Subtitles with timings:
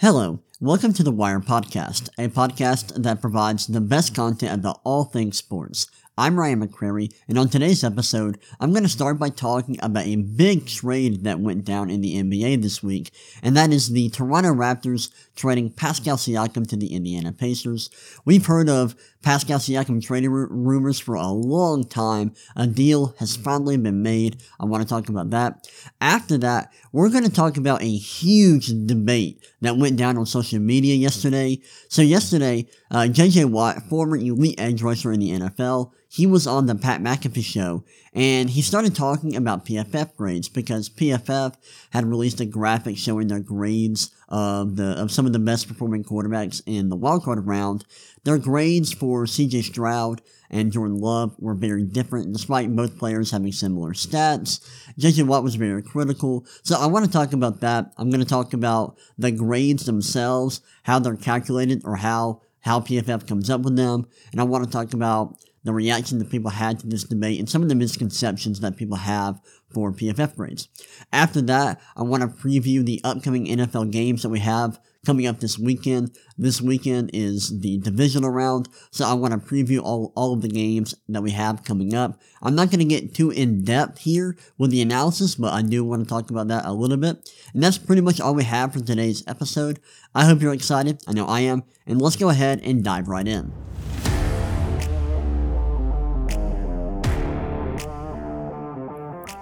[0.00, 5.04] Hello, welcome to the Wire Podcast, a podcast that provides the best content about all
[5.04, 5.86] things sports.
[6.18, 10.16] I'm Ryan McCrary, and on today's episode, I'm going to start by talking about a
[10.16, 13.10] big trade that went down in the NBA this week,
[13.42, 17.88] and that is the Toronto Raptors trading Pascal Siakam to the Indiana Pacers.
[18.26, 18.94] We've heard of
[19.26, 22.32] Pascal Siakam trading r- rumors for a long time.
[22.54, 24.36] A deal has finally been made.
[24.60, 25.68] I want to talk about that.
[26.00, 30.60] After that, we're going to talk about a huge debate that went down on social
[30.60, 31.58] media yesterday.
[31.88, 36.66] So yesterday, uh, JJ Watt, former elite edge rusher in the NFL, he was on
[36.66, 37.84] the Pat McAfee show
[38.16, 41.54] and he started talking about PFF grades because PFF
[41.90, 46.02] had released a graphic showing their grades of the of some of the best performing
[46.02, 47.84] quarterbacks in the wildcard round.
[48.26, 53.52] Their grades for CJ Stroud and Jordan Love were very different despite both players having
[53.52, 54.68] similar stats.
[54.98, 56.44] JJ Watt was very critical.
[56.64, 57.92] So I want to talk about that.
[57.96, 63.28] I'm going to talk about the grades themselves, how they're calculated or how how PFF
[63.28, 66.80] comes up with them, and I want to talk about the reaction that people had
[66.80, 69.38] to this debate, and some of the misconceptions that people have
[69.72, 70.68] for PFF grades.
[71.12, 75.40] After that, I want to preview the upcoming NFL games that we have coming up
[75.40, 76.10] this weekend.
[76.36, 80.48] This weekend is the divisional round, so I want to preview all, all of the
[80.48, 82.20] games that we have coming up.
[82.42, 85.84] I'm not going to get too in depth here with the analysis, but I do
[85.84, 87.30] want to talk about that a little bit.
[87.54, 89.78] And that's pretty much all we have for today's episode.
[90.14, 91.02] I hope you're excited.
[91.06, 91.62] I know I am.
[91.86, 93.52] And let's go ahead and dive right in.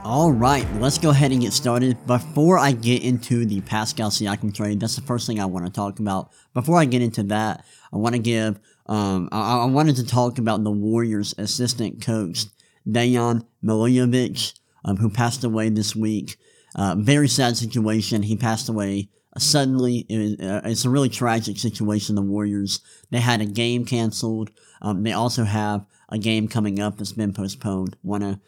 [0.05, 1.97] All right, let's go ahead and get started.
[2.07, 5.73] Before I get into the Pascal Siakam trade, that's the first thing I want to
[5.73, 6.31] talk about.
[6.53, 10.37] Before I get into that, I want to give, um, I, I wanted to talk
[10.37, 12.45] about the Warriors assistant coach,
[12.87, 14.53] Dejan Milojevic,
[14.85, 16.37] um, who passed away this week.
[16.77, 18.25] Uh, very sad situation.
[18.25, 19.09] He passed away
[19.39, 20.05] suddenly.
[20.11, 22.15] It, uh, it's a really tragic situation.
[22.15, 22.81] The Warriors,
[23.11, 24.51] they had a game canceled.
[24.83, 27.97] Um, they also have a game coming up that's been postponed.
[28.03, 28.41] Want to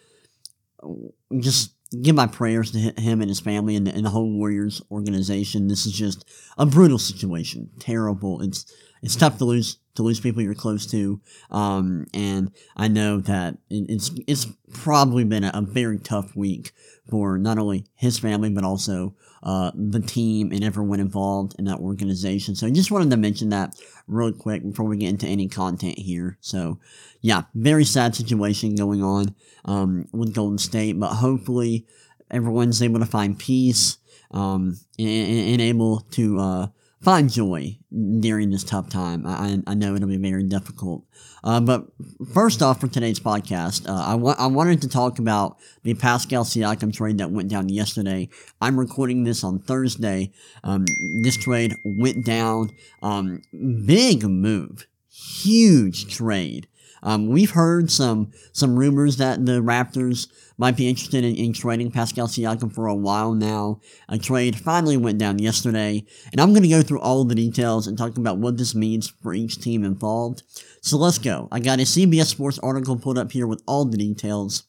[1.38, 1.72] just
[2.02, 5.68] give my prayers to him and his family and, and, the whole Warriors organization.
[5.68, 6.24] This is just
[6.58, 7.70] a brutal situation.
[7.78, 8.42] Terrible.
[8.42, 8.72] It's
[9.06, 11.20] it's tough to lose to lose people you're close to.
[11.50, 16.72] Um, and I know that it's it's probably been a, very tough week
[17.08, 21.78] for not only his family but also uh, the team and everyone involved in that
[21.78, 22.56] organization.
[22.56, 26.00] So I just wanted to mention that real quick before we get into any content
[26.00, 26.36] here.
[26.40, 26.80] So
[27.20, 29.36] yeah, very sad situation going on
[29.66, 31.86] um, with Golden State, but hopefully
[32.28, 33.98] everyone's able to find peace
[34.32, 36.66] um, and, and able to uh,
[37.06, 37.78] find joy
[38.18, 39.24] during this tough time.
[39.24, 41.04] I, I know it'll be very difficult.
[41.44, 41.86] Uh, but
[42.34, 46.42] first off, for today's podcast, uh, I, wa- I wanted to talk about the Pascal
[46.42, 48.28] Siakam trade that went down yesterday.
[48.60, 50.32] I'm recording this on Thursday.
[50.64, 50.84] Um,
[51.22, 52.70] this trade went down.
[53.04, 53.40] Um,
[53.84, 54.88] big move.
[55.08, 56.66] Huge trade.
[57.06, 60.26] Um, we've heard some some rumors that the Raptors
[60.58, 63.80] might be interested in, in trading Pascal Siakam for a while now.
[64.08, 67.86] A trade finally went down yesterday, and I'm going to go through all the details
[67.86, 70.42] and talk about what this means for each team involved.
[70.80, 71.46] So let's go.
[71.52, 74.64] I got a CBS Sports article pulled up here with all the details.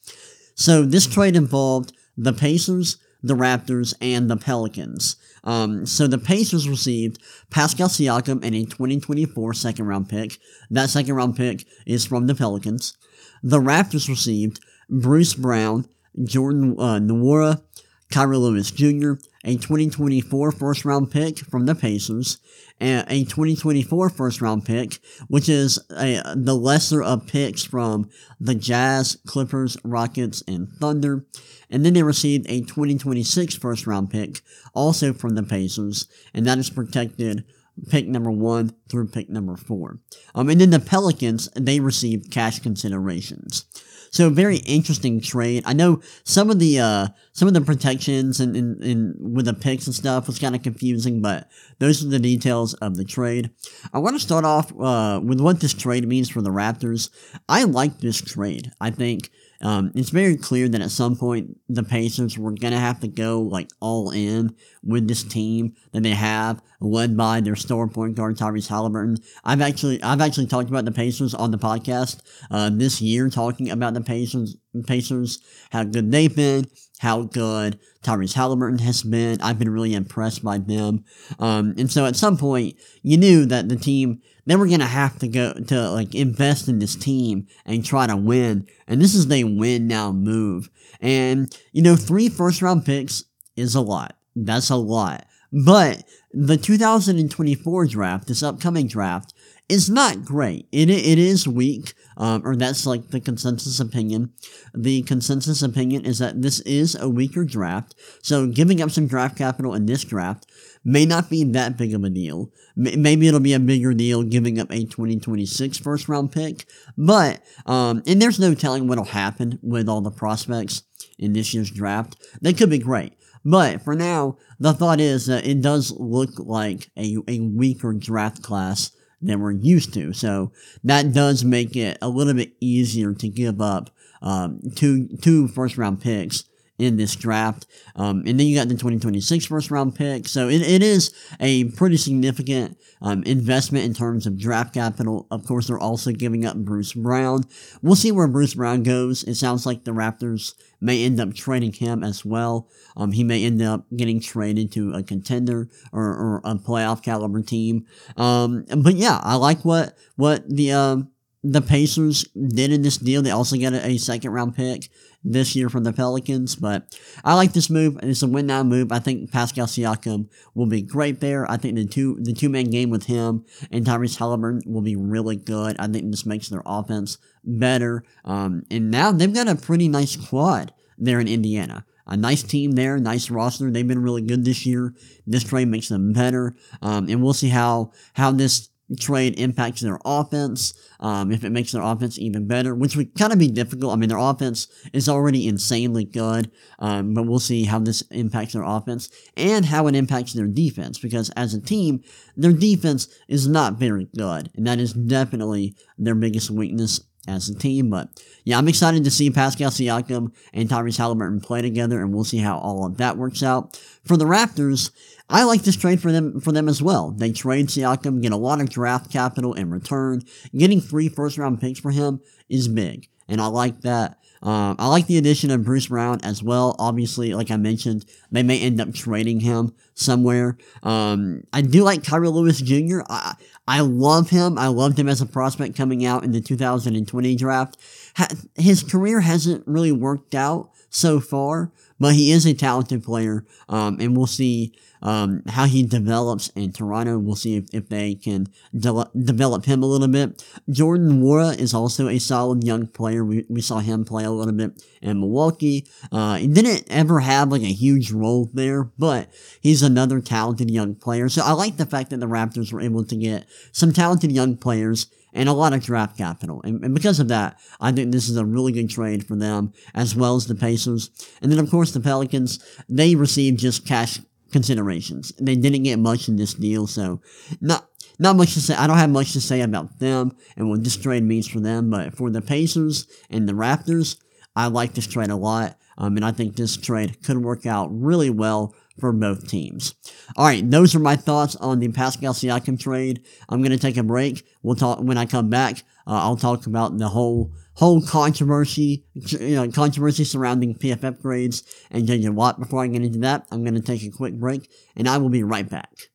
[0.53, 5.15] So this trade involved the Pacers, the Raptors, and the Pelicans.
[5.47, 7.19] Um, so the Pacers received
[7.49, 10.37] Pascal Siakam and a 2024 second round pick.
[10.69, 12.97] That second round pick is from the Pelicans.
[13.41, 14.59] The Raptors received
[14.89, 15.87] Bruce Brown,
[16.21, 17.61] Jordan uh, Nwora,
[18.09, 19.13] Kira Lewis Jr.,
[19.43, 22.37] a 2024 first round pick from the Pacers,
[22.79, 28.09] and a 2024 first round pick, which is a, the lesser of picks from
[28.39, 31.25] the Jazz, Clippers, Rockets, and Thunder.
[31.69, 34.41] And then they received a 2026 first round pick,
[34.73, 37.43] also from the Pacers, and that is protected
[37.89, 39.99] pick number one through pick number four.
[40.33, 43.65] Um, and then the Pelicans, they received cash considerations.
[44.11, 45.63] So very interesting trade.
[45.65, 49.85] I know some of the uh, some of the protections and, and, with the picks
[49.85, 51.47] and stuff was kind of confusing, but
[51.79, 53.51] those are the details of the trade.
[53.93, 57.09] I want to start off uh, with what this trade means for the Raptors.
[57.47, 58.71] I like this trade.
[58.81, 59.29] I think
[59.61, 63.41] um, it's very clear that at some point the Pacers were gonna have to go
[63.41, 68.37] like all in with this team that they have, led by their star point guard
[68.37, 69.23] Tyrese Haliburton.
[69.43, 72.21] I've actually I've actually talked about the Pacers on the podcast
[72.51, 75.39] uh, this year, talking about the Pacers Pacers,
[75.71, 76.67] how good they've been,
[76.99, 79.41] how good Tyrese Haliburton has been.
[79.41, 81.03] I've been really impressed by them.
[81.39, 84.85] Um, and so at some point, you knew that the team, they were going to
[84.85, 88.67] have to go to like invest in this team and try to win.
[88.87, 90.69] And this is a win now move.
[91.01, 93.23] And, you know, three first round picks
[93.55, 94.17] is a lot.
[94.35, 95.26] That's a lot.
[95.51, 99.33] But the 2024 draft, this upcoming draft,
[99.69, 100.67] is not great.
[100.71, 104.31] It, it is weak, um, or that's like the consensus opinion.
[104.73, 109.37] The consensus opinion is that this is a weaker draft, so giving up some draft
[109.37, 110.45] capital in this draft
[110.85, 112.51] may not be that big of a deal.
[112.77, 116.65] M- maybe it'll be a bigger deal giving up a 2026 first round pick,
[116.97, 120.83] but, um, and there's no telling what'll happen with all the prospects
[121.19, 122.15] in this year's draft.
[122.41, 123.13] They could be great.
[123.45, 128.41] But for now, the thought is that it does look like a, a weaker draft
[128.41, 128.91] class
[129.21, 130.13] than we're used to.
[130.13, 130.51] So
[130.83, 133.89] that does make it a little bit easier to give up
[134.21, 136.43] um, two two first round picks
[136.77, 137.65] in this draft.
[137.95, 140.27] Um, and then you got the 2026 first round pick.
[140.27, 145.27] So it, it is a pretty significant um, investment in terms of draft capital.
[145.31, 147.45] Of course, they're also giving up Bruce Brown.
[147.81, 149.23] We'll see where Bruce Brown goes.
[149.23, 152.69] It sounds like the Raptors may end up trading him as well.
[152.95, 157.41] Um, he may end up getting traded to a contender or, or a playoff caliber
[157.41, 157.85] team.
[158.15, 161.11] Um, but yeah, I like what, what the, um,
[161.49, 163.21] the Pacers did in this deal.
[163.21, 164.89] They also got a, second round pick
[165.23, 167.97] this year from the Pelicans, but I like this move.
[168.03, 168.91] It's a win now move.
[168.91, 171.49] I think Pascal Siakam will be great there.
[171.49, 174.95] I think the two the two man game with him and Tyrese Haliburton will be
[174.95, 175.77] really good.
[175.79, 178.03] I think this makes their offense better.
[178.25, 181.85] Um, and now they've got a pretty nice squad there in Indiana.
[182.05, 183.69] A nice team there, nice roster.
[183.69, 184.93] They've been really good this year.
[185.25, 189.99] This trade makes them better, um, and we'll see how how this trade impacts their
[190.05, 193.91] offense, um, if it makes their offense even better, which would kind of be difficult.
[193.91, 198.53] I mean, their offense is already insanely good, um, but we'll see how this impacts
[198.53, 202.01] their offense and how it impacts their defense, because as a team,
[202.37, 207.55] their defense is not very good, and that is definitely their biggest weakness as a
[207.55, 207.89] team.
[207.89, 208.07] But
[208.45, 212.37] yeah, I'm excited to see Pascal Siakam and Tyrese Haliburton play together, and we'll see
[212.37, 213.75] how all of that works out.
[214.05, 214.91] For the Raptors,
[215.29, 217.11] I like this trade for them for them as well.
[217.11, 220.23] They trade Siakam, get a lot of draft capital in return.
[220.55, 224.19] Getting three first round picks for him is big, and I like that.
[224.41, 226.75] Um, I like the addition of Bruce Brown as well.
[226.77, 230.57] Obviously, like I mentioned, they may end up trading him somewhere.
[230.83, 233.01] Um, I do like Kira Lewis Jr.
[233.09, 233.33] I,
[233.67, 234.57] I love him.
[234.57, 237.77] I loved him as a prospect coming out in the 2020 draft.
[238.17, 243.43] Ha- his career hasn't really worked out so far, but he is a talented player,
[243.67, 247.17] um, and we'll see um, how he develops in Toronto.
[247.19, 248.47] We'll see if, if they can
[248.77, 250.43] de- develop him a little bit.
[250.69, 253.23] Jordan Nwora is also a solid young player.
[253.23, 255.87] We, we saw him play a little bit in Milwaukee.
[256.11, 260.95] Uh, he didn't ever have like a huge role there, but he's another talented young
[260.95, 261.29] player.
[261.29, 264.57] So I like the fact that the Raptors were able to get some talented young
[264.57, 266.61] players and a lot of draft capital.
[266.63, 269.71] And, and, because of that, I think this is a really good trade for them,
[269.93, 271.11] as well as the Pacers.
[271.41, 272.59] And then, of course, the Pelicans,
[272.89, 274.19] they received just cash
[274.51, 275.33] considerations.
[275.39, 277.21] They didn't get much in this deal, so
[277.61, 278.75] not not much to say.
[278.75, 281.89] I don't have much to say about them and what this trade means for them.
[281.89, 284.17] But for the Pacers and the Raptors,
[284.55, 287.89] I like this trade a lot, um, and I think this trade could work out
[287.91, 289.95] really well for both teams.
[290.35, 293.23] All right, those are my thoughts on the Pascal Siakam trade.
[293.49, 294.45] I'm gonna take a break.
[294.63, 295.83] We'll talk when I come back.
[296.05, 302.07] Uh, I'll talk about the whole whole controversy, you know, controversy surrounding PFF grades and
[302.07, 302.59] JJ Watt.
[302.59, 305.29] Before I get into that, I'm going to take a quick break and I will
[305.29, 306.09] be right back.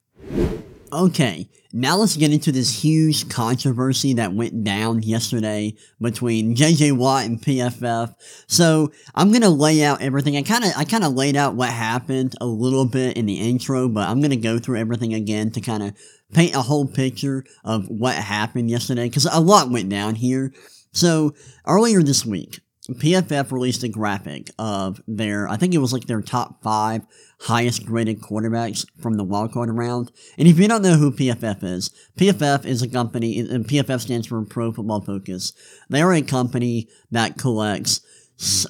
[0.92, 7.24] Okay, now let's get into this huge controversy that went down yesterday between JJ Watt
[7.24, 8.14] and PFF.
[8.46, 10.36] So I'm gonna lay out everything.
[10.36, 13.40] I kind of I kind of laid out what happened a little bit in the
[13.40, 15.96] intro, but I'm gonna go through everything again to kind of
[16.34, 20.52] paint a whole picture of what happened yesterday because a lot went down here.
[20.92, 21.32] So
[21.66, 26.20] earlier this week, PFF released a graphic of their, I think it was like their
[26.20, 27.02] top five
[27.42, 30.10] highest graded quarterbacks from the wildcard round.
[30.36, 34.26] And if you don't know who PFF is, PFF is a company, and PFF stands
[34.26, 35.52] for Pro Football Focus.
[35.88, 38.00] They are a company that collects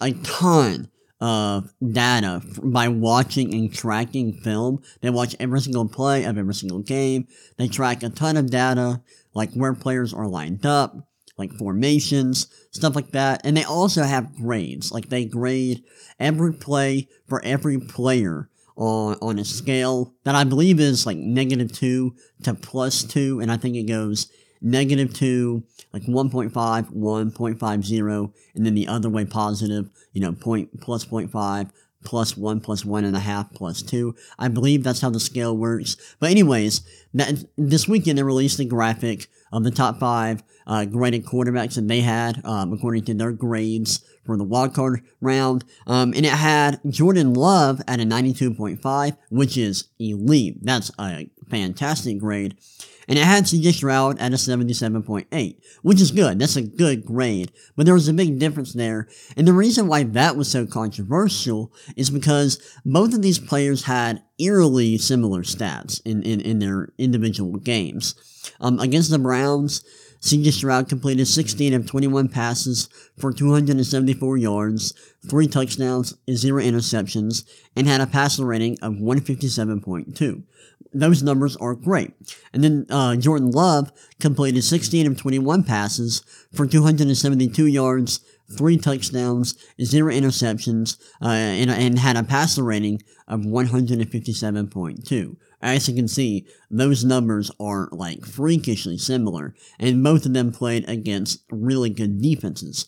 [0.03, 4.83] a ton of data by watching and tracking film.
[5.01, 7.29] They watch every single play of every single game.
[7.57, 9.01] They track a ton of data,
[9.33, 13.41] like where players are lined up, like formations, stuff like that.
[13.45, 14.93] And they also have grades.
[14.93, 15.83] Like they grade
[16.21, 21.73] every play for every player on on a scale that I believe is like negative
[21.73, 24.31] two to plus two, and I think it goes
[24.63, 31.05] negative two, like 1.5, 1.50, and then the other way positive, you know, point plus
[31.05, 31.71] 0.5,
[32.05, 34.15] plus one plus one and a half plus two.
[34.39, 35.97] I believe that's how the scale works.
[36.19, 36.83] But anyways,
[37.15, 41.89] that this weekend they released a graphic of the top five uh, graded quarterbacks that
[41.89, 45.65] they had um, according to their grades for the wildcard round.
[45.87, 50.59] Um, and it had Jordan Love at a 92.5, which is elite.
[50.63, 52.57] That's a fantastic grade.
[53.09, 56.39] And it had CJ Stroud at a 77.8, which is good.
[56.39, 57.53] That's a good grade.
[57.77, 59.09] But there was a big difference there.
[59.37, 64.23] And the reason why that was so controversial is because both of these players had
[64.39, 68.15] eerily similar stats in, in, in their individual games.
[68.61, 69.85] Um, against the Browns,
[70.23, 74.95] CJ Stroud completed 16 of 21 passes for 274 yards,
[75.29, 77.45] 3 touchdowns, 0 interceptions,
[77.75, 80.45] and had a passer rating of 157.2.
[80.95, 82.13] Those numbers are great.
[82.53, 86.23] And then uh, Jordan Love completed 16 of 21 passes
[86.53, 88.21] for 272 yards,
[88.57, 95.37] three touchdowns, zero interceptions, uh, and, and, had a passer rating of 157.2.
[95.63, 100.89] As you can see, those numbers are like freakishly similar, and both of them played
[100.89, 102.87] against really good defenses.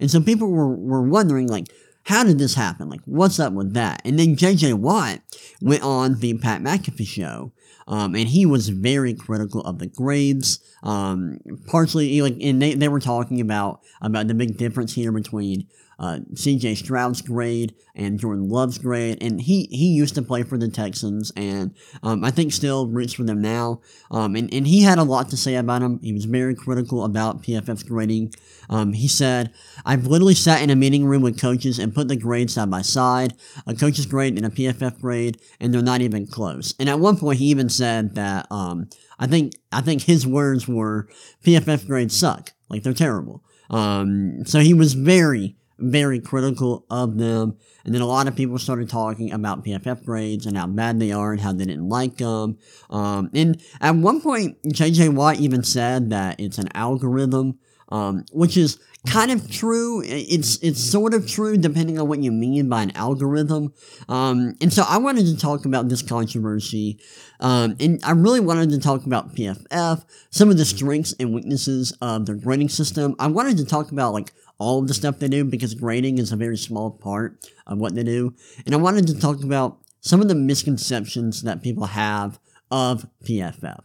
[0.00, 1.66] And so people were, were wondering, like,
[2.04, 2.90] how did this happen?
[2.90, 4.02] Like, what's up with that?
[4.04, 5.20] And then JJ Watt
[5.62, 7.52] went on the Pat McAfee show,
[7.88, 10.60] um, and he was very critical of the grades.
[10.82, 15.66] Um, partially, like, and they, they were talking about about the big difference here between
[15.98, 16.74] uh, C.J.
[16.74, 21.32] Stroud's grade and Jordan Love's grade, and he, he used to play for the Texans,
[21.36, 23.80] and um, I think still roots for them now.
[24.10, 26.00] Um, and, and he had a lot to say about him.
[26.02, 28.34] He was very critical about PFF's grading.
[28.68, 29.52] Um, he said,
[29.84, 32.82] I've literally sat in a meeting room with coaches and put the grades side by
[32.82, 33.34] side,
[33.66, 36.74] a coach's grade and a PFF grade, and they're not even close.
[36.78, 40.66] And at one point, he even said that um, I think I think his words
[40.66, 41.08] were
[41.44, 43.42] PFF grades suck, like they're terrible.
[43.70, 47.56] Um, so he was very very critical of them.
[47.84, 51.12] And then a lot of people started talking about PFF grades and how bad they
[51.12, 52.58] are and how they didn't like them.
[52.90, 58.56] Um, and at one point, JJ Watt even said that it's an algorithm, um, which
[58.56, 60.02] is kind of true.
[60.04, 63.74] It's it's sort of true depending on what you mean by an algorithm.
[64.08, 66.98] Um, and so I wanted to talk about this controversy,
[67.40, 71.92] um, and I really wanted to talk about PFF, some of the strengths and weaknesses
[72.00, 73.14] of their grading system.
[73.18, 76.32] I wanted to talk about like all of the stuff they do because grading is
[76.32, 78.34] a very small part of what they do.
[78.66, 82.38] And I wanted to talk about some of the misconceptions that people have
[82.70, 83.84] of PFF.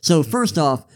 [0.00, 0.86] So first off,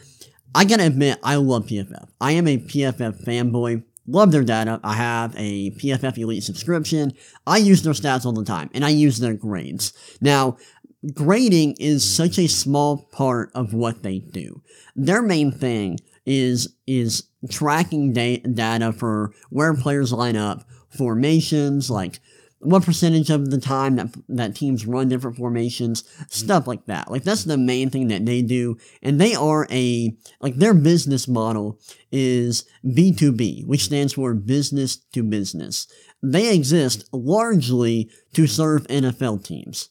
[0.54, 2.08] I gotta admit, I love PFF.
[2.20, 3.84] I am a PFF fanboy.
[4.06, 4.80] Love their data.
[4.82, 7.12] I have a PFF Elite subscription.
[7.46, 9.92] I use their stats all the time, and I use their grades.
[10.20, 10.56] Now,
[11.14, 14.62] grading is such a small part of what they do.
[14.96, 22.20] Their main thing is is tracking da- data for where players line up, formations, like
[22.60, 27.10] what percentage of the time that that teams run different formations, stuff like that.
[27.10, 31.26] Like that's the main thing that they do, and they are a like their business
[31.26, 31.80] model
[32.12, 35.86] is B two B, which stands for business to business.
[36.22, 39.88] They exist largely to serve NFL teams.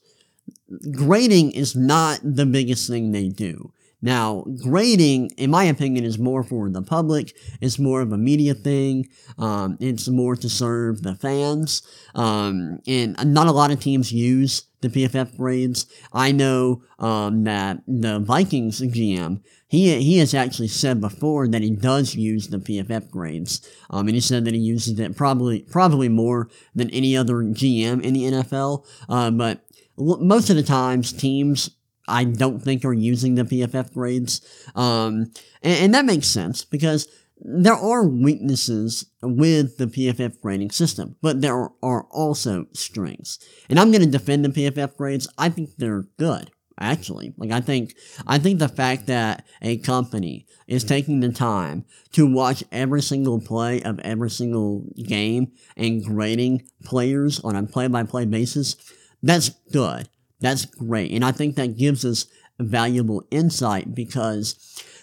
[0.92, 3.74] Grading is not the biggest thing they do.
[4.02, 7.36] Now, grading, in my opinion, is more for the public.
[7.60, 9.10] It's more of a media thing.
[9.38, 11.82] Um, it's more to serve the fans.
[12.16, 15.86] Um, and not a lot of teams use the PFF grades.
[16.14, 21.72] I know um, that the Vikings GM, he, he has actually said before that he
[21.72, 23.68] does use the PFF grades.
[23.90, 28.02] Um, and he said that he uses it probably probably more than any other GM
[28.02, 28.86] in the NFL.
[29.10, 29.66] Uh, but
[29.98, 31.72] most of the times, teams
[32.10, 34.42] I don't think are using the PFF grades.
[34.76, 37.08] Um, and, and that makes sense because
[37.42, 43.40] there are weaknesses with the PFF grading system, but there are also strengths.
[43.70, 45.28] And I'm going to defend the PFF grades.
[45.38, 47.34] I think they're good, actually.
[47.38, 47.96] Like, I think,
[48.28, 53.40] I think the fact that a company is taking the time to watch every single
[53.40, 58.76] play of every single game and grading players on a play by play basis,
[59.24, 60.10] that's good.
[60.40, 61.12] That's great.
[61.12, 62.26] And I think that gives us
[62.60, 64.56] valuable insight because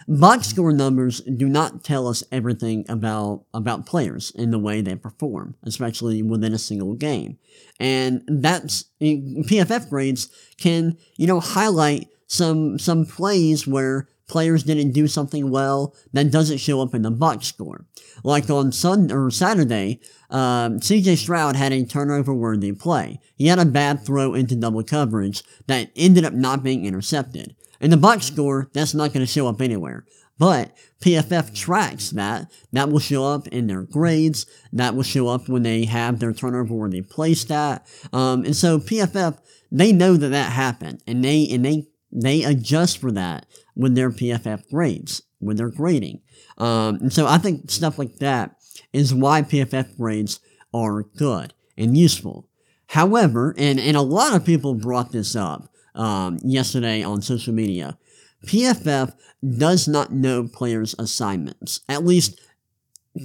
[0.09, 4.95] box score numbers do not tell us everything about, about players in the way they
[4.95, 7.39] perform, especially within a single game.
[7.81, 9.17] And that's, eh,
[9.47, 10.29] PFF grades
[10.59, 16.59] can, you know, highlight some, some plays where players didn't do something well that doesn't
[16.59, 17.87] show up in the box score.
[18.25, 23.21] Like on Sun or Saturday, um, CJ Stroud had a turnover worthy play.
[23.37, 27.55] He had a bad throw into double coverage that ended up not being intercepted.
[27.81, 30.05] In the box score, that's not going to show up anywhere.
[30.39, 32.51] But PFF tracks that.
[32.73, 34.47] That will show up in their grades.
[34.73, 37.87] That will show up when they have their turnover where they placed at.
[38.13, 39.39] Um, and so PFF,
[39.71, 44.11] they know that that happened, and they and they they adjust for that with their
[44.11, 46.23] PFF grades, with their grading.
[46.59, 48.57] Um, and so I think stuff like that
[48.93, 50.41] is why PFF grades
[50.73, 52.49] are good and useful.
[52.89, 57.99] However, and, and a lot of people brought this up um, yesterday on social media,
[58.47, 59.15] PFF
[59.59, 62.41] does not know players' assignments, at least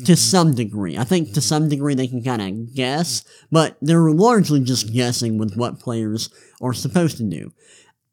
[0.05, 0.97] to some degree.
[0.97, 5.37] I think to some degree they can kind of guess, but they're largely just guessing
[5.37, 6.29] with what players
[6.61, 7.51] are supposed to do.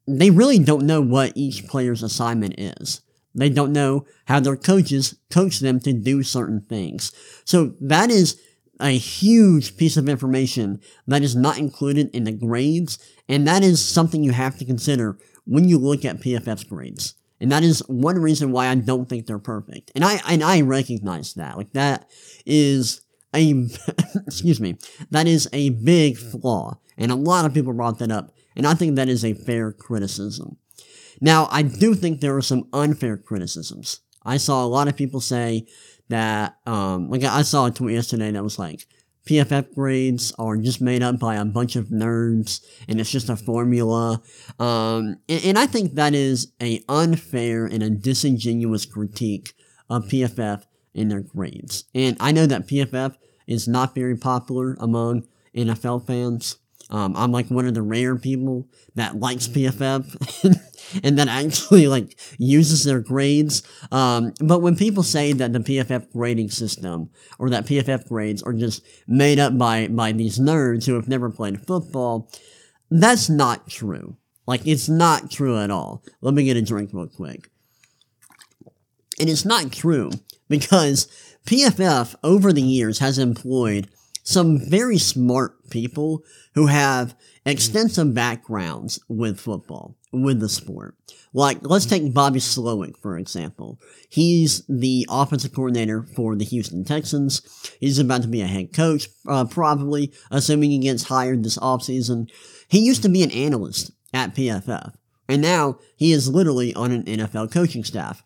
[0.08, 3.02] They really don't know what each player's assignment is.
[3.34, 7.12] They don't know how their coaches coach them to do certain things.
[7.44, 8.40] So that is
[8.80, 12.98] a huge piece of information that is not included in the grades,
[13.28, 17.14] and that is something you have to consider when you look at PFF's grades.
[17.40, 19.92] And that is one reason why I don't think they're perfect.
[19.94, 21.56] And I and I recognize that.
[21.56, 22.10] Like that
[22.44, 23.02] is
[23.34, 23.68] a
[24.26, 24.76] excuse me,
[25.10, 26.78] that is a big flaw.
[26.96, 28.32] And a lot of people brought that up.
[28.56, 30.56] And I think that is a fair criticism.
[31.20, 34.00] Now, I do think there are some unfair criticisms.
[34.24, 35.66] I saw a lot of people say
[36.08, 38.86] that, um, like I saw a tweet yesterday that was like,
[39.28, 43.36] PFF grades are just made up by a bunch of nerds and it's just a
[43.36, 44.22] formula.
[44.58, 49.52] Um, and, and I think that is a unfair and a disingenuous critique
[49.90, 50.64] of PFF
[50.94, 51.84] and their grades.
[51.94, 56.56] And I know that PFF is not very popular among NFL fans.
[56.90, 60.54] Um, I'm like one of the rare people that likes PFF
[61.04, 63.62] and that actually like uses their grades.
[63.92, 68.54] Um, but when people say that the PFF grading system or that PFF grades are
[68.54, 72.30] just made up by, by these nerds who have never played football,
[72.90, 74.16] that's not true.
[74.46, 76.02] Like, it's not true at all.
[76.22, 77.50] Let me get a drink real quick.
[79.20, 80.10] And it's not true
[80.48, 81.06] because
[81.44, 83.88] PFF over the years has employed
[84.28, 86.22] some very smart people
[86.54, 87.16] who have
[87.46, 90.96] extensive backgrounds with football, with the sport.
[91.32, 93.80] Like, let's take Bobby Slowik, for example.
[94.10, 97.40] He's the offensive coordinator for the Houston Texans.
[97.80, 102.30] He's about to be a head coach, uh, probably, assuming he gets hired this offseason.
[102.68, 104.92] He used to be an analyst at PFF,
[105.26, 108.22] and now he is literally on an NFL coaching staff.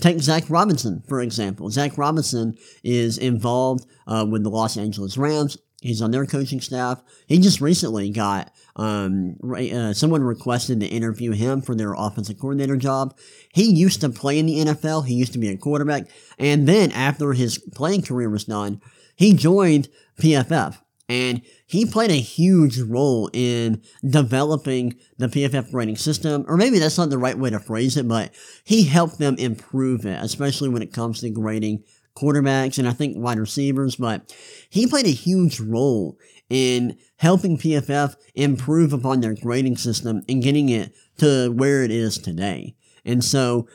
[0.00, 1.70] Take Zac Robinson, for example.
[1.70, 5.58] Zac Robinson is involved uh, with the Los Angeles Rams.
[5.80, 7.02] He's on their coaching staff.
[7.26, 12.76] He just recently got um, uh, someone requested to interview him for their offensive coordinator
[12.76, 13.16] job.
[13.52, 15.06] He used to play in the NFL.
[15.06, 18.80] He used to be a quarterback, and then after his playing career was done,
[19.16, 19.88] he joined
[20.20, 20.78] PFF
[21.08, 26.96] and he played a huge role in developing the PFF grading system, or maybe that's
[26.96, 28.32] not the right way to phrase it, but
[28.64, 31.82] he helped them improve it, especially when it comes to grading
[32.16, 34.34] quarterbacks and I think wide receivers, but
[34.70, 36.16] he played a huge role
[36.48, 42.18] in helping PFF improve upon their grading system and getting it to where it is
[42.18, 42.74] today.
[43.04, 43.68] And so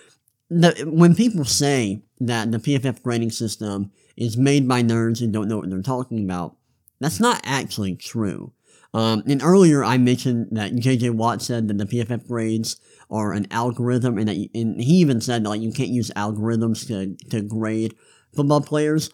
[0.49, 5.47] the, when people say that the PFF grading system is made by nerds who don't
[5.47, 6.55] know what they're talking about,
[7.01, 8.53] that's not actually true.
[8.93, 13.47] Um, and earlier I mentioned that JJ Watt said that the PFF grades are an
[13.51, 17.41] algorithm, and that and he even said that, like you can't use algorithms to to
[17.41, 17.95] grade
[18.33, 19.09] football players.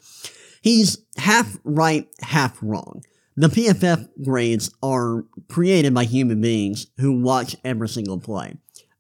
[0.62, 3.04] He's half right, half wrong.
[3.36, 8.58] The PFF grades are created by human beings who watch every single play.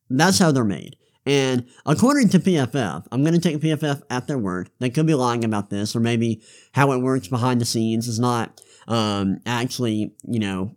[0.09, 0.95] That's how they're made.
[1.25, 4.69] And according to PFF, I'm going to take PFF at their word.
[4.79, 8.19] They could be lying about this, or maybe how it works behind the scenes is
[8.19, 10.75] not um, actually, you know,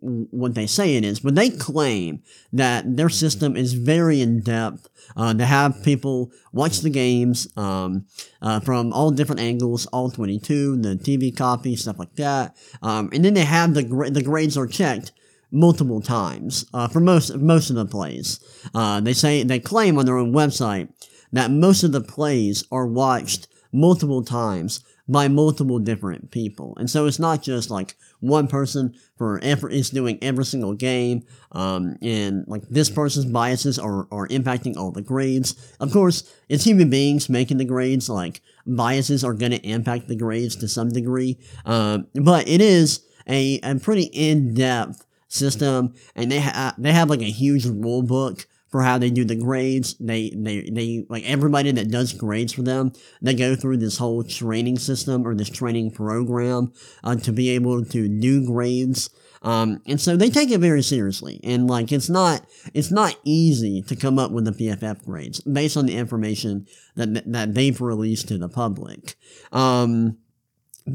[0.00, 4.88] what they say it is, but they claim that their system is very in depth.
[5.16, 8.06] Uh, to have people watch the games um,
[8.40, 13.24] uh, from all different angles, all 22, the TV copy, stuff like that, um, and
[13.24, 15.12] then they have the gra- the grades are checked
[15.50, 18.40] multiple times uh, for most most of the plays.
[18.74, 20.88] Uh, they say they claim on their own website
[21.32, 26.74] that most of the plays are watched multiple times by multiple different people.
[26.78, 31.24] And so it's not just like one person for every is doing every single game,
[31.52, 35.54] um, and like this person's biases are, are impacting all the grades.
[35.78, 40.56] Of course, it's human beings making the grades, like biases are gonna impact the grades
[40.56, 41.38] to some degree.
[41.64, 47.22] Um, but it is a, a pretty in-depth system, and they ha- they have like
[47.22, 49.94] a huge rule book for how they do the grades.
[50.00, 54.24] They, they, they, like everybody that does grades for them, they go through this whole
[54.24, 56.72] training system or this training program
[57.04, 59.10] uh, to be able to do grades.
[59.42, 61.38] Um, and so they take it very seriously.
[61.44, 65.76] And like, it's not, it's not easy to come up with the PFF grades based
[65.76, 69.16] on the information that, that they've released to the public.
[69.52, 70.18] Um,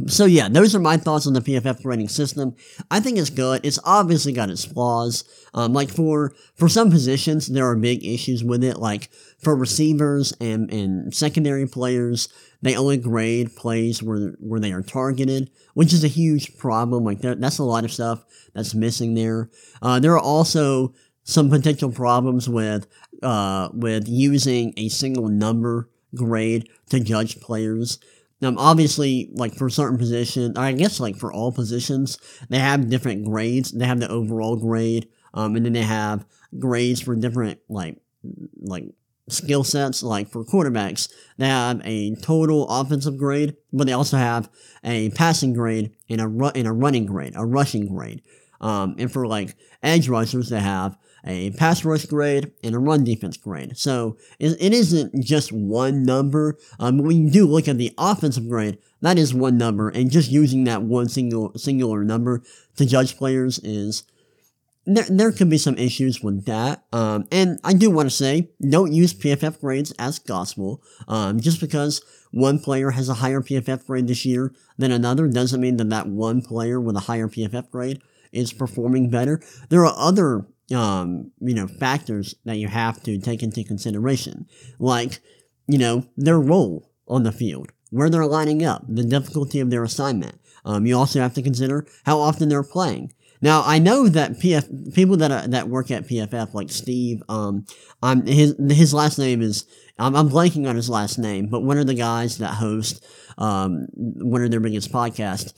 [0.07, 2.55] so yeah, those are my thoughts on the PFF grading system.
[2.91, 3.61] I think it's good.
[3.63, 5.23] It's obviously got its flaws.
[5.53, 8.77] Um, like for for some positions, there are big issues with it.
[8.77, 12.29] Like for receivers and and secondary players,
[12.61, 17.03] they only grade plays where where they are targeted, which is a huge problem.
[17.03, 19.49] Like that's a lot of stuff that's missing there.
[19.81, 22.87] Uh, there are also some potential problems with
[23.23, 27.99] uh, with using a single number grade to judge players.
[28.41, 32.19] Um, obviously, like for certain positions, I guess like for all positions,
[32.49, 33.71] they have different grades.
[33.71, 36.25] They have the overall grade, um, and then they have
[36.59, 37.97] grades for different like
[38.61, 38.85] like
[39.27, 40.03] skill sets.
[40.03, 44.49] Like for quarterbacks, they have a total offensive grade, but they also have
[44.83, 48.21] a passing grade and a ru- and a running grade, a rushing grade.
[48.61, 53.03] Um, and for like edge rushers, they have a pass rush grade, and a run
[53.03, 53.77] defense grade.
[53.77, 56.57] So it, isn't just one number.
[56.79, 60.31] Um, when you do look at the offensive grade, that is one number, and just
[60.31, 62.43] using that one single singular number
[62.77, 64.03] to judge players is
[64.87, 66.85] there, there could be some issues with that.
[66.93, 70.81] Um, and I do want to say, don't use PFF grades as gospel.
[71.07, 72.01] Um, just because
[72.31, 76.07] one player has a higher PFF grade this year than another doesn't mean that that
[76.07, 78.01] one player with a higher PFF grade
[78.31, 79.41] is performing better.
[79.69, 84.47] There are other um, you know, factors that you have to take into consideration,
[84.79, 85.19] like,
[85.67, 89.83] you know, their role on the field, where they're lining up, the difficulty of their
[89.83, 90.39] assignment.
[90.65, 93.13] Um, you also have to consider how often they're playing.
[93.41, 97.65] Now, I know that PF people that that work at PFF, like Steve, um,
[98.01, 99.65] um, his his last name is
[99.99, 103.05] I'm, I'm blanking on his last name, but one of the guys that host
[103.37, 105.53] um, one of their biggest podcasts,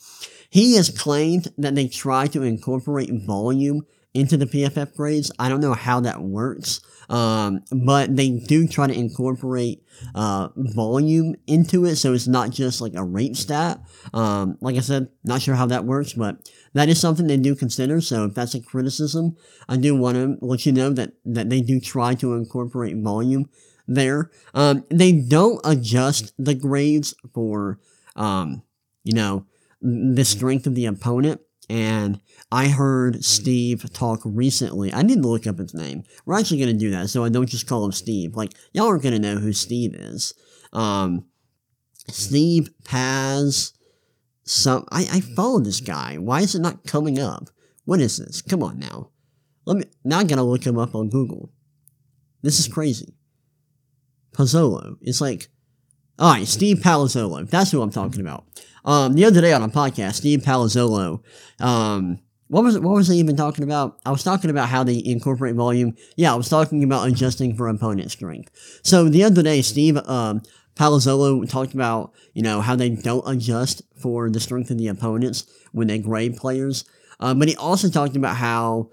[0.50, 5.32] he has claimed that they try to incorporate volume into the PFF grades.
[5.38, 9.84] I don't know how that works, um, but they do try to incorporate
[10.16, 13.82] uh, volume into it, so it's not just like a rate stat.
[14.14, 17.56] Um, like I said, not sure how that works, but that is something they do
[17.56, 18.02] consider.
[18.02, 19.36] So if that's a criticism,
[19.68, 23.50] I do want to let you know that that they do try to incorporate volume
[23.88, 24.32] there.
[24.54, 27.80] Um, they don't adjust the grades for,
[28.16, 28.64] um,
[29.04, 29.46] you know,
[29.82, 31.42] the strength of the opponent.
[31.70, 32.20] And
[32.52, 34.92] I heard Steve talk recently.
[34.92, 36.04] I need to look up his name.
[36.26, 38.36] We're actually going to do that, so I don't just call him Steve.
[38.36, 40.34] Like, y'all aren't going to know who Steve is.
[40.74, 41.26] Um,
[42.08, 43.74] Steve has
[44.44, 44.86] some.
[44.92, 46.18] I, I followed this guy.
[46.18, 47.50] Why is it not coming up?
[47.86, 48.42] What is this?
[48.42, 49.12] Come on now.
[49.66, 49.84] Let me.
[50.04, 51.52] Now I gotta look him up on Google.
[52.42, 53.16] This is crazy.
[54.34, 54.96] Pozzolo.
[55.02, 55.50] It's like.
[56.20, 57.50] Alright, Steve Palazzolo.
[57.50, 58.44] That's who I'm talking about.
[58.84, 61.24] Um, the other day on a podcast, Steve Palazzolo,
[61.62, 64.00] um, what was what was I even talking about?
[64.06, 65.96] I was talking about how they incorporate volume.
[66.18, 68.52] Yeah, I was talking about adjusting for opponent strength.
[68.84, 70.42] So the other day, Steve um,
[70.76, 75.46] Palazzolo talked about you know how they don't adjust for the strength of the opponents
[75.72, 76.84] when they grade players.
[77.22, 78.90] Um, but he also talked about how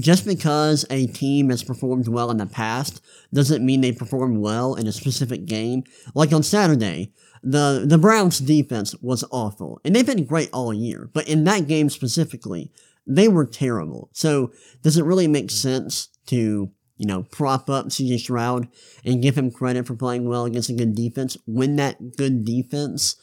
[0.00, 3.00] just because a team has performed well in the past
[3.32, 5.84] doesn't mean they perform well in a specific game.
[6.14, 11.08] Like on Saturday, the the Browns defense was awful, and they've been great all year.
[11.12, 12.72] But in that game specifically,
[13.06, 14.10] they were terrible.
[14.12, 18.68] So does it really make sense to you know prop up CJ Stroud
[19.04, 23.14] and give him credit for playing well against a good defense when that good defense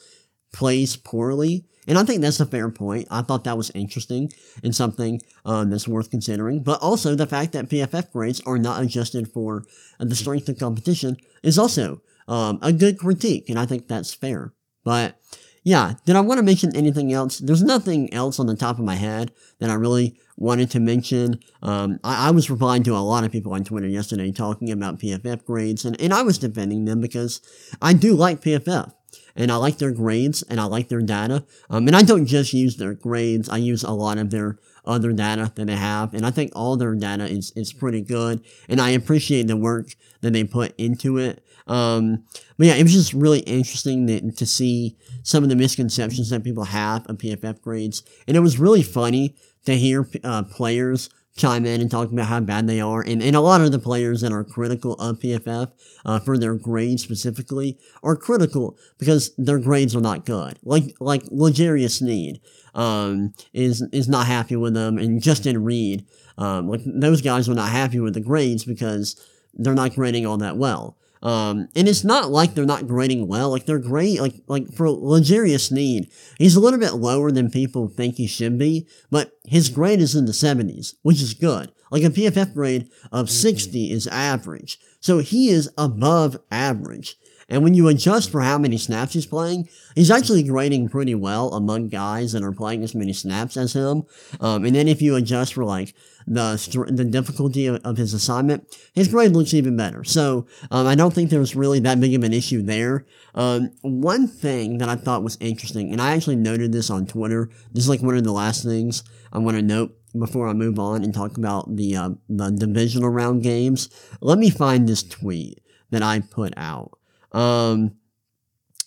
[0.52, 1.66] plays poorly?
[1.86, 3.08] And I think that's a fair point.
[3.10, 6.62] I thought that was interesting and something um, that's worth considering.
[6.62, 9.64] But also the fact that PFF grades are not adjusted for
[9.98, 14.52] the strength of competition is also um, a good critique, and I think that's fair.
[14.82, 15.20] But
[15.62, 17.38] yeah, did I want to mention anything else?
[17.38, 21.40] There's nothing else on the top of my head that I really wanted to mention.
[21.62, 24.98] Um, I, I, was replying to a lot of people on Twitter yesterday talking about
[24.98, 27.40] PFF grades, and, and I was defending them because
[27.80, 28.92] I do like PFF.
[29.36, 31.44] And I like their grades, and I like their data.
[31.68, 35.12] Um, and I don't just use their grades, I use a lot of their other
[35.12, 36.14] data that they have.
[36.14, 38.44] And I think all their data is, is pretty good.
[38.68, 39.88] And I appreciate the work
[40.20, 41.44] that they put into it.
[41.66, 42.24] Um,
[42.58, 46.44] but yeah, it was just really interesting to, to see some of the misconceptions that
[46.44, 48.02] people have of PFF grades.
[48.28, 52.40] And it was really funny to hear uh, players chime in and talk about how
[52.40, 53.00] bad they are.
[53.00, 55.72] And, and a lot of the players that are critical of PFF
[56.04, 60.58] uh, for their grades specifically are critical because their grades are not good.
[60.62, 62.40] Like like L'Jarius Sneed
[62.74, 66.06] um, is is not happy with them, and Justin Reid,
[66.38, 69.16] um, like those guys were not happy with the grades because
[69.54, 70.96] they're not grading all that well.
[71.24, 73.50] Um, and it's not like they're not grading well.
[73.50, 74.20] Like they're great.
[74.20, 78.58] Like like for L'Jarius Sneed, he's a little bit lower than people think he should
[78.58, 81.72] be, but his grade is in the 70s, which is good.
[81.90, 84.78] Like a PFF grade of 60 is average.
[85.00, 87.16] So he is above average.
[87.48, 91.52] And when you adjust for how many snaps he's playing, he's actually grading pretty well
[91.52, 94.04] among guys that are playing as many snaps as him.
[94.40, 95.94] Um, and then if you adjust for like
[96.26, 96.56] the
[96.90, 100.04] the difficulty of, of his assignment, his grade looks even better.
[100.04, 103.04] So um, I don't think there's really that big of an issue there.
[103.34, 107.50] Um, one thing that I thought was interesting, and I actually noted this on Twitter.
[107.72, 110.78] This is like one of the last things I want to note before I move
[110.78, 113.90] on and talk about the uh, the divisional round games.
[114.20, 116.98] Let me find this tweet that I put out.
[117.34, 117.96] Um,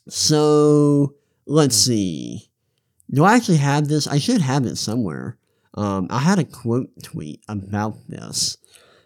[0.10, 1.14] so
[1.46, 2.50] let's see.
[3.12, 4.08] Do I actually have this?
[4.08, 5.38] I should have it somewhere.
[5.76, 8.58] Um, I had a quote tweet about this.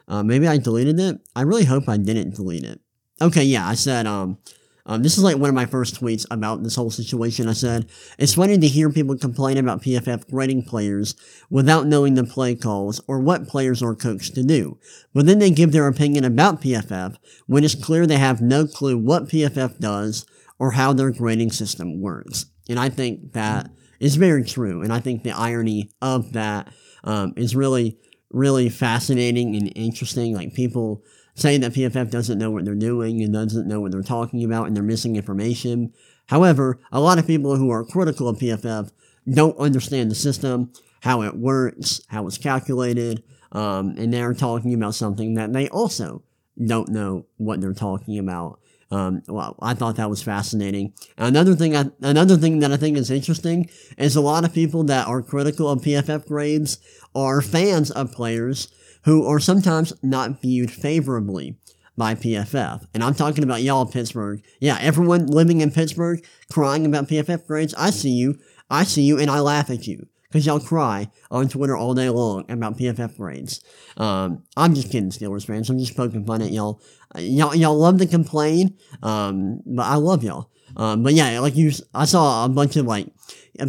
[0.08, 1.20] Uh, maybe I deleted it.
[1.36, 2.80] I really hope I didn't delete it.
[3.22, 4.38] Okay, yeah, I said, um,
[4.86, 7.48] um, this is like one of my first tweets about this whole situation.
[7.48, 11.16] I said, it's funny to hear people complain about PFF grading players
[11.50, 14.80] without knowing the play calls or what players are coached to do.
[15.14, 17.18] But then they give their opinion about PFF
[17.48, 20.26] when it's clear they have no clue what PFF does
[20.60, 22.46] or how their grading system works.
[22.70, 24.82] And I think that is very true.
[24.82, 27.98] And I think the irony of that um, is really,
[28.32, 30.36] really fascinating and interesting.
[30.36, 31.04] Like people,
[31.36, 34.68] saying that PFF doesn't know what they're doing and doesn't know what they're talking about
[34.68, 35.94] and they're missing information.
[36.28, 38.92] However, a lot of people who are critical of PFF
[39.32, 44.96] don't understand the system, how it works, how it's calculated, um, and they're talking about
[44.96, 46.24] something that they also
[46.64, 48.60] don't know what they're talking about.
[48.92, 50.94] Um, well, I thought that was fascinating.
[51.18, 54.84] Another thing, I, another thing that I think is interesting is a lot of people
[54.86, 56.78] that are critical of PFF grades
[57.16, 58.68] are fans of players
[59.04, 61.58] who are sometimes not viewed favorably
[61.98, 62.86] by PFF.
[62.94, 64.42] And I'm talking about y'all Pittsburgh.
[64.60, 67.74] Yeah, everyone living in Pittsburgh crying about PFF grades.
[67.76, 68.40] I see you.
[68.70, 70.08] I see you and I laugh at you.
[70.28, 73.62] Because y'all cry on Twitter all day long about PFF grades.
[73.98, 75.70] Um, I'm just kidding, Steelers fans.
[75.70, 76.82] I'm just poking fun at y'all.
[77.18, 80.50] Y'all, y'all love to complain, um, but I love y'all.
[80.78, 83.08] Um, but yeah, like you, I saw a bunch of like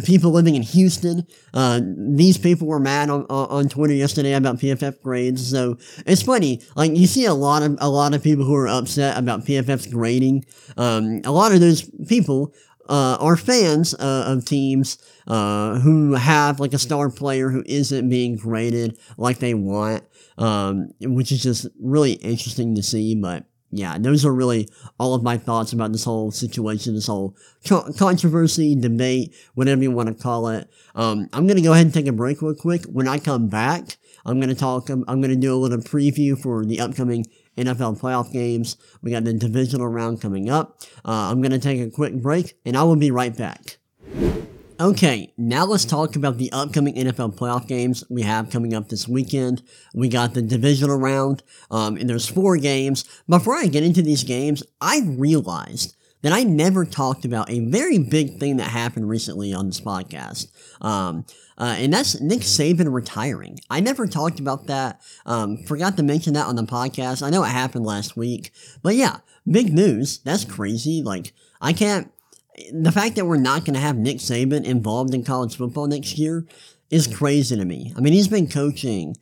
[0.03, 1.27] people living in Houston.
[1.53, 5.47] Uh, these people were mad on, on Twitter yesterday about PFF grades.
[5.49, 6.61] So it's funny.
[6.75, 9.87] Like you see a lot of a lot of people who are upset about PFF's
[9.87, 10.45] grading.
[10.77, 12.53] Um, a lot of those people
[12.89, 18.09] uh, are fans uh, of teams uh, who have like a star player who isn't
[18.09, 20.03] being graded like they want,
[20.37, 23.15] um, which is just really interesting to see.
[23.15, 23.45] But
[23.77, 27.35] yeah, those are really all of my thoughts about this whole situation, this whole
[27.67, 30.69] co- controversy, debate, whatever you want to call it.
[30.95, 32.85] Um, I'm going to go ahead and take a break real quick.
[32.85, 35.79] When I come back, I'm going to talk, I'm, I'm going to do a little
[35.79, 37.25] preview for the upcoming
[37.57, 38.77] NFL playoff games.
[39.01, 40.79] We got the divisional round coming up.
[41.03, 43.77] Uh, I'm going to take a quick break and I will be right back.
[44.83, 49.07] Okay, now let's talk about the upcoming NFL playoff games we have coming up this
[49.07, 49.63] weekend.
[49.95, 51.41] We got the divisional round,
[51.71, 53.05] um, and there's four games.
[53.29, 57.97] Before I get into these games, I realized that I never talked about a very
[57.97, 60.47] big thing that happened recently on this podcast.
[60.81, 61.25] Um,
[61.57, 63.59] uh, and that's Nick Saban retiring.
[63.69, 64.99] I never talked about that.
[65.25, 67.23] Um, forgot to mention that on the podcast.
[67.23, 69.19] I know it happened last week, but yeah,
[69.49, 70.19] big news.
[70.19, 71.01] That's crazy.
[71.01, 72.11] Like, I can't,
[72.71, 76.17] the fact that we're not going to have Nick Saban involved in college football next
[76.17, 76.45] year
[76.89, 77.93] is crazy to me.
[77.97, 79.15] I mean, he's been coaching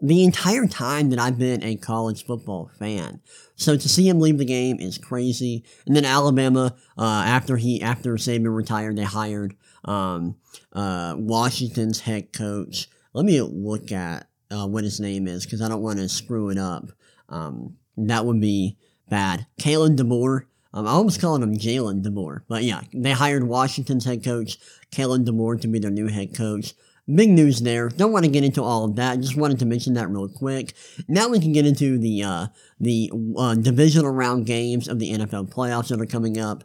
[0.00, 3.20] the entire time that I've been a college football fan.
[3.54, 5.64] So to see him leave the game is crazy.
[5.86, 10.36] And then Alabama, uh, after he after Saban retired, they hired um,
[10.72, 12.88] uh, Washington's head coach.
[13.12, 16.50] Let me look at uh, what his name is because I don't want to screw
[16.50, 16.90] it up.
[17.28, 18.76] Um, that would be
[19.08, 19.46] bad.
[19.60, 24.24] Kalen DeBoer um, I almost calling him Jalen DeMore, But yeah, they hired Washington's head
[24.24, 24.58] coach,
[24.90, 26.74] Kalen DeMore, to be their new head coach.
[27.12, 27.88] Big news there.
[27.88, 29.20] Don't want to get into all of that.
[29.20, 30.72] Just wanted to mention that real quick.
[31.08, 32.46] Now we can get into the uh,
[32.78, 36.64] the uh, divisional round games of the NFL playoffs that are coming up.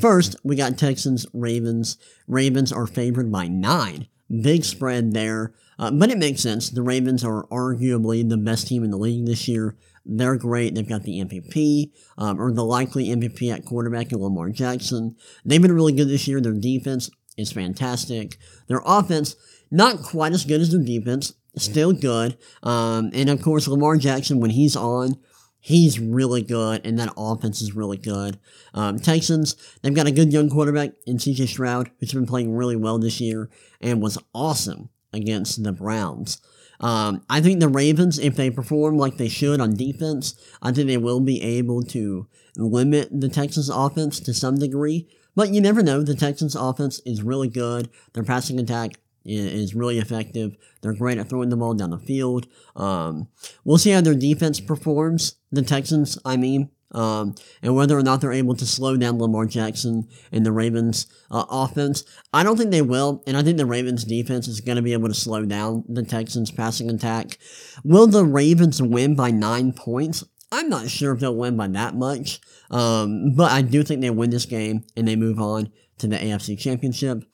[0.00, 1.98] First, we got Texans Ravens.
[2.26, 4.08] Ravens are favored by nine.
[4.30, 5.52] Big spread there.
[5.78, 6.70] Uh, but it makes sense.
[6.70, 9.76] The Ravens are arguably the best team in the league this year.
[10.08, 10.74] They're great.
[10.74, 15.16] They've got the MVP, um, or the likely MVP at quarterback in Lamar Jackson.
[15.44, 16.40] They've been really good this year.
[16.40, 18.38] Their defense is fantastic.
[18.68, 19.34] Their offense,
[19.70, 22.38] not quite as good as their defense, still good.
[22.62, 25.16] Um, and of course, Lamar Jackson, when he's on,
[25.58, 28.38] he's really good, and that offense is really good.
[28.74, 32.76] Um, Texans, they've got a good young quarterback in CJ Stroud, who's been playing really
[32.76, 36.40] well this year and was awesome against the Browns.
[36.80, 40.88] Um, I think the Ravens, if they perform like they should on defense, I think
[40.88, 45.08] they will be able to limit the Texans offense to some degree.
[45.34, 46.02] But you never know.
[46.02, 47.90] The Texans offense is really good.
[48.14, 48.92] Their passing attack
[49.24, 50.56] is really effective.
[50.80, 52.46] They're great at throwing the ball down the field.
[52.74, 53.28] Um,
[53.64, 55.36] we'll see how their defense performs.
[55.50, 59.46] The Texans, I mean, um, and whether or not they're able to slow down Lamar
[59.46, 62.04] Jackson and the Ravens uh, offense.
[62.32, 64.92] I don't think they will, and I think the Ravens defense is going to be
[64.92, 67.38] able to slow down the Texans passing attack.
[67.84, 70.24] Will the Ravens win by nine points?
[70.52, 74.10] I'm not sure if they'll win by that much, um, but I do think they
[74.10, 77.24] win this game and they move on to the AFC Championship.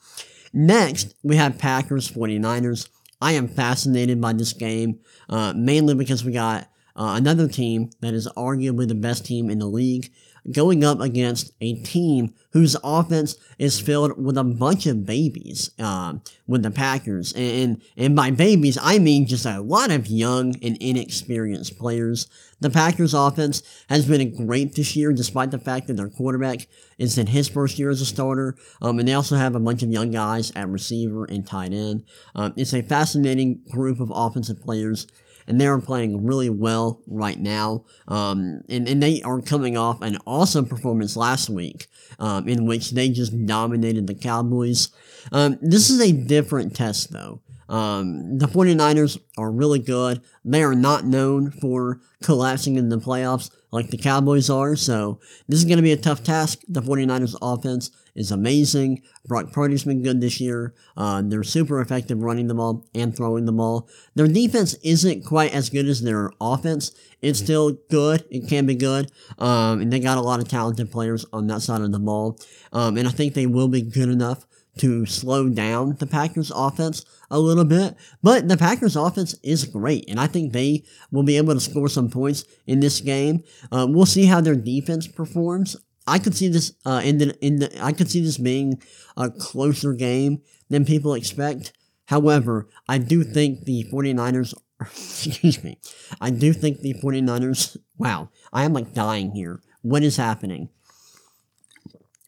[0.51, 2.89] Next, we have Packers 49ers.
[3.21, 8.13] I am fascinated by this game, uh, mainly because we got uh, another team that
[8.13, 10.11] is arguably the best team in the league
[10.51, 16.15] going up against a team whose offense is filled with a bunch of babies uh,
[16.47, 17.33] with the Packers.
[17.33, 22.27] And, and by babies, I mean just a lot of young and inexperienced players.
[22.59, 27.17] The Packers offense has been great this year, despite the fact that their quarterback is
[27.17, 28.55] in his first year as a starter.
[28.81, 32.03] Um, and they also have a bunch of young guys at receiver and tight end.
[32.35, 35.07] Um, it's a fascinating group of offensive players
[35.47, 37.85] and they are playing really well right now.
[38.07, 41.87] Um, and, and they are coming off an awesome performance last week,
[42.19, 44.89] um, in which they just dominated the Cowboys.
[45.31, 47.41] Um, this is a different test, though.
[47.69, 50.21] Um, the 49ers are really good.
[50.43, 55.59] They are not known for collapsing in the playoffs like the Cowboys are, so this
[55.59, 56.59] is going to be a tough task.
[56.67, 59.01] The 49ers offense is amazing.
[59.25, 60.73] Brock Purdy's been good this year.
[60.95, 63.89] Uh, they're super effective running the ball and throwing the ball.
[64.15, 66.91] Their defense isn't quite as good as their offense.
[67.21, 68.25] It's still good.
[68.29, 69.11] It can be good.
[69.39, 72.37] Um, and they got a lot of talented players on that side of the ball.
[72.71, 74.45] Um, and I think they will be good enough
[74.77, 77.95] to slow down the Packers offense a little bit.
[78.21, 81.87] But the Packers offense is great, and I think they will be able to score
[81.89, 83.43] some points in this game.
[83.71, 85.75] Uh, we'll see how their defense performs.
[86.07, 88.81] I could see this uh, in the in the I could see this being
[89.15, 91.73] a closer game than people expect.
[92.07, 95.79] However, I do think the 49ers excuse me.
[96.19, 99.61] I do think the 49ers wow, I am like dying here.
[99.81, 100.69] What is happening?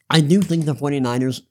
[0.08, 1.42] I do think the 49ers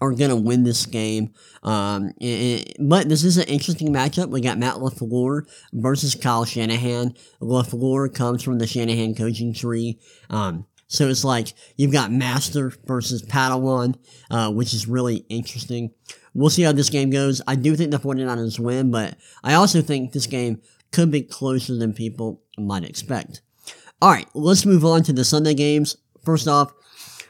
[0.00, 1.32] are going to win this game.
[1.62, 4.30] Um, it, but this is an interesting matchup.
[4.30, 7.14] We got Matt LaFleur versus Kyle Shanahan.
[7.40, 9.98] LaFleur comes from the Shanahan coaching tree.
[10.30, 13.96] Um, so it's like you've got Master versus Padawan,
[14.30, 15.90] uh, which is really interesting.
[16.32, 17.42] We'll see how this game goes.
[17.46, 21.76] I do think the 49ers win, but I also think this game could be closer
[21.76, 23.42] than people might expect.
[24.00, 25.96] All right, let's move on to the Sunday games.
[26.24, 26.72] First off,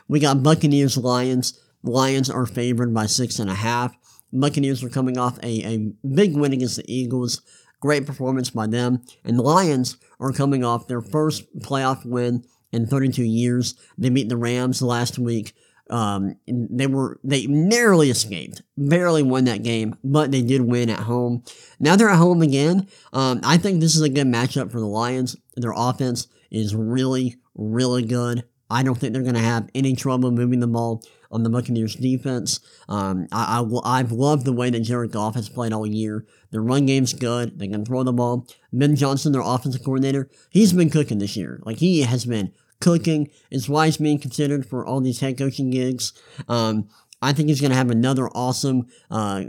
[0.07, 1.59] we got Buccaneers Lions.
[1.83, 3.97] Lions are favored by six and a half.
[4.33, 7.41] Buccaneers are coming off a, a big win against the Eagles.
[7.81, 9.03] Great performance by them.
[9.25, 13.75] And the Lions are coming off their first playoff win in 32 years.
[13.97, 15.55] They beat the Rams last week.
[15.91, 21.01] Um, they were they narrowly escaped, barely won that game, but they did win at
[21.01, 21.45] home.
[21.81, 22.89] Now they're at home again.
[23.15, 25.37] Um, I think this is a good matchup for the Lions.
[25.57, 28.45] Their offense is really, really good.
[28.71, 31.95] I don't think they're going to have any trouble moving the ball on the Buccaneers
[31.95, 32.61] defense.
[32.89, 36.27] Um, I, I, have loved the way that Jared Goff has played all year.
[36.51, 37.59] Their run game's good.
[37.59, 38.47] They can throw the ball.
[38.73, 41.61] Ben Johnson, their offensive coordinator, he's been cooking this year.
[41.65, 43.31] Like, he has been cooking.
[43.51, 46.13] It's why he's being considered for all these head coaching gigs.
[46.49, 46.89] Um,
[47.21, 49.43] I think he's going to have another awesome uh,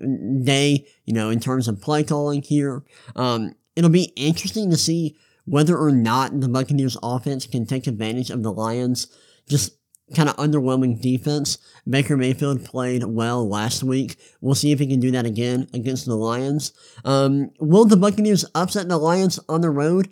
[0.43, 2.83] day, you know, in terms of play calling here.
[3.15, 5.15] Um, it'll be interesting to see
[5.45, 9.07] whether or not the Buccaneers offense can take advantage of the Lions
[9.47, 9.78] just
[10.15, 11.57] kind of underwhelming defense.
[11.87, 14.17] Baker Mayfield played well last week.
[14.41, 16.73] We'll see if he can do that again against the Lions.
[17.05, 20.09] Um, will the Buccaneers upset the Lions on the road?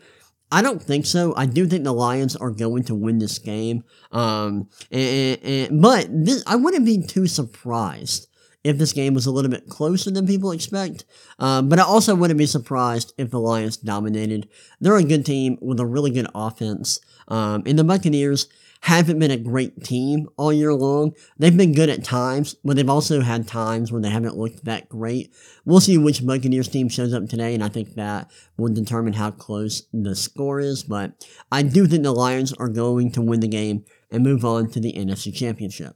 [0.52, 1.34] I don't think so.
[1.36, 3.84] I do think the Lions are going to win this game.
[4.12, 8.28] Um, and, and, but this, I wouldn't be too surprised
[8.64, 11.06] if this game was a little bit closer than people expect.
[11.40, 14.50] Um, but I also wouldn't be surprised if the Lions dominated.
[14.80, 17.00] They're a good team with a really good offense.
[17.28, 18.48] Um, and the Buccaneers,
[18.82, 21.14] haven't been a great team all year long.
[21.38, 24.90] They've been good at times, but they've also had times where they haven't looked that
[24.90, 25.34] great.
[25.66, 29.32] We'll see which Buccaneers team shows up today, and I think that will determine how
[29.32, 30.84] close the score is.
[30.84, 34.70] But I do think the Lions are going to win the game and move on
[34.72, 35.96] to the NFC Championship.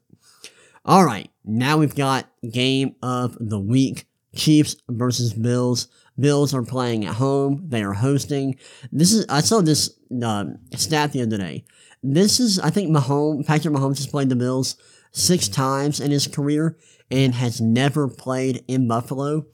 [0.84, 4.08] All right, now we've got game of the week.
[4.36, 5.88] Chiefs versus Bills.
[6.20, 7.66] Bills are playing at home.
[7.68, 8.58] They are hosting.
[8.92, 10.46] This is I saw this uh,
[10.76, 11.66] stat the other day.
[12.04, 14.76] This is, I think, Mahomes, Patrick Mahomes has played the Bills
[15.12, 16.78] six times in his career
[17.12, 19.46] and has never played in Buffalo.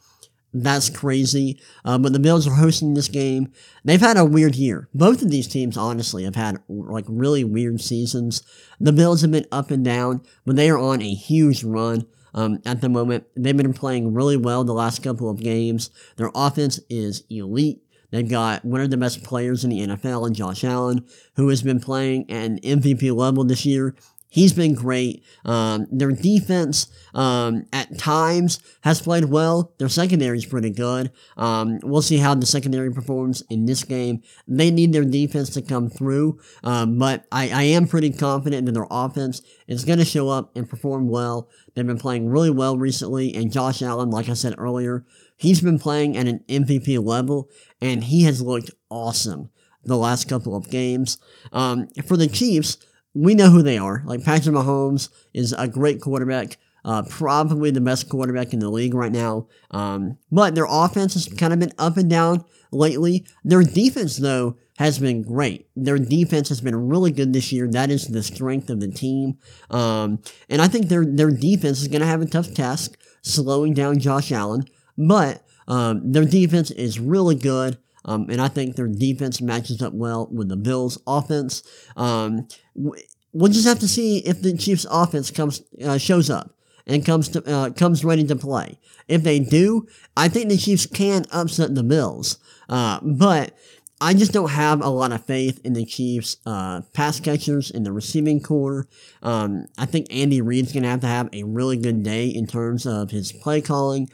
[0.54, 1.60] That's crazy.
[1.84, 3.52] Uh, but the Bills are hosting this game.
[3.84, 4.88] They've had a weird year.
[4.94, 8.44] Both of these teams, honestly, have had like really weird seasons.
[8.80, 12.08] The Bills have been up and down, but they are on a huge run.
[12.34, 15.90] Um, at the moment, they've been playing really well the last couple of games.
[16.18, 17.82] Their offense is elite.
[18.12, 21.06] They've got one of the best players in the NFL Josh Allen,
[21.36, 23.96] who has been playing at an MVP level this year.
[24.30, 25.24] He's been great.
[25.46, 29.74] Um, their defense, um, at times has played well.
[29.78, 31.12] Their secondary is pretty good.
[31.38, 34.22] Um, we'll see how the secondary performs in this game.
[34.48, 36.40] They need their defense to come through.
[36.64, 40.56] Um, but I, I am pretty confident that their offense is going to show up
[40.56, 41.50] and perform well.
[41.74, 43.34] They've been playing really well recently.
[43.34, 45.06] And Josh Allen, like I said earlier,
[45.38, 47.50] he's been playing at an MVP level
[47.82, 49.52] and he has looked awesome
[49.86, 51.18] the last couple of games.
[51.54, 52.78] Um, for the Chiefs,
[53.18, 54.04] we know who they are.
[54.06, 58.94] Like Patrick Mahomes is a great quarterback, uh, probably the best quarterback in the league
[58.94, 59.48] right now.
[59.72, 63.26] Um, but their offense has kind of been up and down lately.
[63.44, 65.68] Their defense, though, has been great.
[65.76, 67.68] Their defense has been really good this year.
[67.68, 69.40] That is the strength of the team.
[69.72, 73.74] Um, and I think their their defense is going to have a tough task slowing
[73.74, 74.66] down Josh Allen.
[74.96, 77.80] But um, their defense is really good.
[78.08, 81.64] Um, and I think their defense matches up well with the Bills' offense.
[81.96, 86.56] Um, we'll just have to see if the Chiefs' offense comes uh, shows up
[86.88, 88.80] and comes to uh, comes ready to play.
[89.08, 92.38] If they do, I think the Chiefs can upset the Bills.
[92.70, 93.54] Uh, but
[94.00, 97.84] I just don't have a lot of faith in the Chiefs' uh, pass catchers in
[97.84, 98.88] the receiving corps.
[99.24, 102.46] Um, I think Andy Reid's going to have to have a really good day in
[102.46, 104.10] terms of his play calling.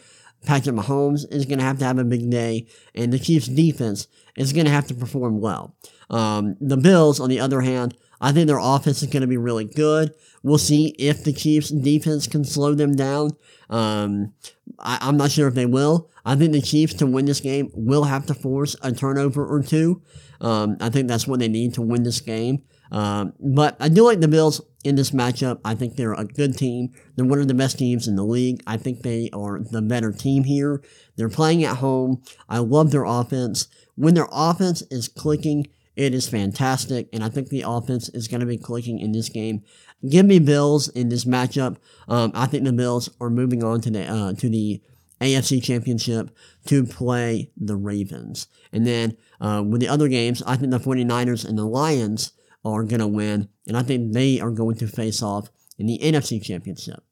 [0.45, 4.07] Patrick Mahomes is going to have to have a big day, and the Chiefs' defense
[4.35, 5.75] is going to have to perform well.
[6.09, 9.37] Um, the Bills, on the other hand, I think their offense is going to be
[9.37, 10.13] really good.
[10.43, 13.31] We'll see if the Chiefs' defense can slow them down.
[13.69, 14.33] Um,
[14.79, 16.09] I, am not sure if they will.
[16.25, 19.61] I think the Chiefs, to win this game, will have to force a turnover or
[19.61, 20.01] two.
[20.39, 22.63] Um, I think that's what they need to win this game.
[22.93, 25.59] Um, but I do like the Bills in this matchup.
[25.65, 26.93] I think they're a good team.
[27.15, 28.61] They're one of the best teams in the league.
[28.67, 30.81] I think they are the better team here.
[31.15, 32.21] They're playing at home.
[32.47, 33.67] I love their offense.
[33.95, 38.39] When their offense is clicking, it is fantastic, and I think the offense is going
[38.39, 39.63] to be clicking in this game.
[40.07, 41.77] Give me Bills in this matchup.
[42.07, 44.81] Um, I think the Bills are moving on to the uh, to the
[45.21, 46.35] AFC Championship
[46.65, 48.47] to play the Ravens.
[48.71, 52.33] And then uh, with the other games, I think the 49ers and the Lions
[52.65, 55.99] are going to win, and I think they are going to face off in the
[55.99, 57.03] NFC Championship.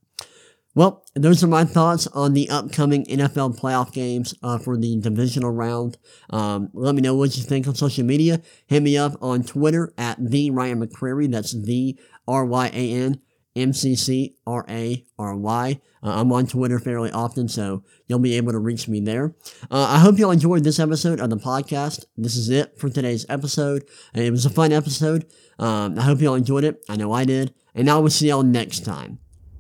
[0.74, 5.52] Well, those are my thoughts on the upcoming NFL playoff games uh, for the divisional
[5.52, 5.97] round.
[6.30, 8.41] Um, let me know what you think on social media.
[8.68, 11.30] Hit me up on Twitter at the Ryan McCrary.
[11.30, 13.22] That's the R Y A N
[13.56, 15.80] M C C R A R Y.
[16.04, 19.36] Uh, I'm on Twitter fairly often, so you'll be able to reach me there.
[19.70, 22.06] Uh, I hope you all enjoyed this episode of the podcast.
[22.18, 23.84] This is it for today's episode.
[24.14, 25.26] It was a fun episode.
[25.60, 26.84] Um, I hope you all enjoyed it.
[26.89, 27.54] I know I did.
[27.76, 29.20] And I will see y'all next time.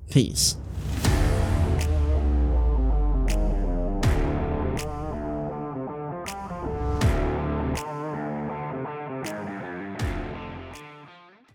[0.09, 0.55] Peace.